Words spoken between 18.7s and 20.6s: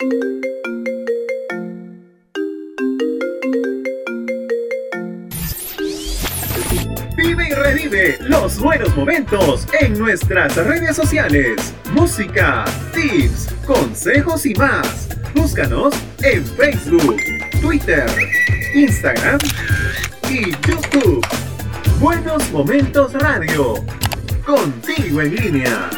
Instagram y